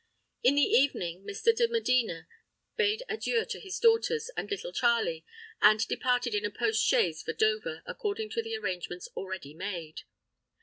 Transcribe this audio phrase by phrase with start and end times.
[0.41, 1.55] In the evening Mr.
[1.55, 2.27] de Medina
[2.75, 5.23] bade adieu to his daughters and little Charley,
[5.61, 10.01] and departed in a post chaise for Dover, according to the arrangements already made.